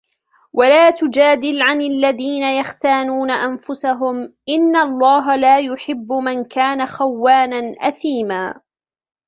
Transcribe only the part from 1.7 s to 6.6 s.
الذين يختانون أنفسهم إن الله لا يحب من